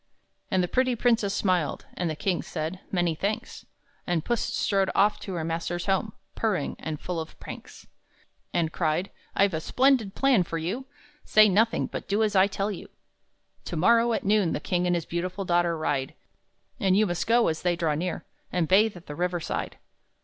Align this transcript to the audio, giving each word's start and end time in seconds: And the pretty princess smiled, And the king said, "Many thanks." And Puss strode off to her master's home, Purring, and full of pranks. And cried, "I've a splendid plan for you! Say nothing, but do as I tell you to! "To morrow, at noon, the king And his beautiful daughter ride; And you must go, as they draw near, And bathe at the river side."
And 0.49 0.63
the 0.63 0.67
pretty 0.67 0.95
princess 0.95 1.31
smiled, 1.31 1.85
And 1.93 2.09
the 2.09 2.15
king 2.15 2.41
said, 2.41 2.79
"Many 2.91 3.13
thanks." 3.13 3.67
And 4.07 4.25
Puss 4.25 4.41
strode 4.41 4.89
off 4.95 5.19
to 5.19 5.35
her 5.35 5.43
master's 5.43 5.85
home, 5.85 6.13
Purring, 6.33 6.75
and 6.79 6.99
full 6.99 7.19
of 7.19 7.39
pranks. 7.39 7.85
And 8.51 8.73
cried, 8.73 9.11
"I've 9.35 9.53
a 9.53 9.61
splendid 9.61 10.15
plan 10.15 10.41
for 10.41 10.57
you! 10.57 10.87
Say 11.23 11.47
nothing, 11.47 11.85
but 11.85 12.07
do 12.07 12.23
as 12.23 12.35
I 12.35 12.47
tell 12.47 12.71
you 12.71 12.87
to! 12.87 12.91
"To 13.65 13.75
morrow, 13.75 14.13
at 14.13 14.23
noon, 14.25 14.53
the 14.53 14.59
king 14.59 14.87
And 14.87 14.95
his 14.95 15.05
beautiful 15.05 15.45
daughter 15.45 15.77
ride; 15.77 16.15
And 16.79 16.97
you 16.97 17.05
must 17.05 17.27
go, 17.27 17.47
as 17.47 17.61
they 17.61 17.75
draw 17.75 17.93
near, 17.93 18.25
And 18.51 18.67
bathe 18.67 18.97
at 18.97 19.05
the 19.05 19.13
river 19.13 19.39
side." 19.39 19.77